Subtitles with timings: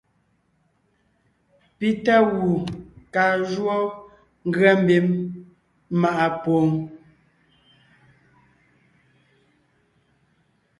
[1.77, 2.49] Pi tá gù
[3.13, 3.79] kaa jǔɔ
[4.47, 5.05] ngʉa mbím
[6.01, 6.69] maʼa pwoon.